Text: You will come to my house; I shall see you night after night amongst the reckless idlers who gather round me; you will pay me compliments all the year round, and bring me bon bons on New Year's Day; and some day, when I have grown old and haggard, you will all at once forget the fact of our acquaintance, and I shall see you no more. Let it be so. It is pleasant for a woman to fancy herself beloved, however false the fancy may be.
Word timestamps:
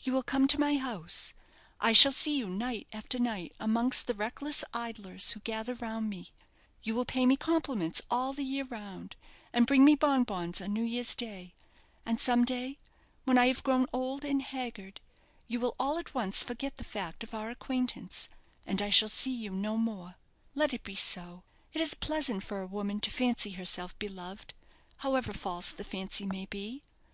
You 0.00 0.12
will 0.12 0.22
come 0.22 0.46
to 0.48 0.60
my 0.60 0.76
house; 0.76 1.32
I 1.80 1.94
shall 1.94 2.12
see 2.12 2.36
you 2.36 2.50
night 2.50 2.86
after 2.92 3.18
night 3.18 3.54
amongst 3.58 4.06
the 4.06 4.12
reckless 4.12 4.62
idlers 4.74 5.30
who 5.30 5.40
gather 5.40 5.72
round 5.72 6.10
me; 6.10 6.32
you 6.82 6.94
will 6.94 7.06
pay 7.06 7.24
me 7.24 7.34
compliments 7.38 8.02
all 8.10 8.34
the 8.34 8.44
year 8.44 8.64
round, 8.64 9.16
and 9.54 9.66
bring 9.66 9.82
me 9.86 9.94
bon 9.94 10.24
bons 10.24 10.60
on 10.60 10.74
New 10.74 10.82
Year's 10.82 11.14
Day; 11.14 11.54
and 12.04 12.20
some 12.20 12.44
day, 12.44 12.76
when 13.24 13.38
I 13.38 13.46
have 13.46 13.62
grown 13.64 13.86
old 13.90 14.22
and 14.22 14.42
haggard, 14.42 15.00
you 15.46 15.58
will 15.58 15.76
all 15.80 15.96
at 15.96 16.12
once 16.12 16.44
forget 16.44 16.76
the 16.76 16.84
fact 16.84 17.22
of 17.24 17.32
our 17.32 17.48
acquaintance, 17.48 18.28
and 18.66 18.82
I 18.82 18.90
shall 18.90 19.08
see 19.08 19.34
you 19.34 19.48
no 19.50 19.78
more. 19.78 20.16
Let 20.54 20.74
it 20.74 20.84
be 20.84 20.94
so. 20.94 21.42
It 21.72 21.80
is 21.80 21.94
pleasant 21.94 22.42
for 22.42 22.60
a 22.60 22.66
woman 22.66 23.00
to 23.00 23.10
fancy 23.10 23.52
herself 23.52 23.98
beloved, 23.98 24.52
however 24.98 25.32
false 25.32 25.72
the 25.72 25.84
fancy 25.84 26.26
may 26.26 26.44
be. 26.44 26.82